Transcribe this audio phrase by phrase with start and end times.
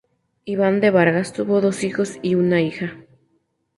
[0.45, 2.97] Iván de Vargas tuvo dos hijos y una hija.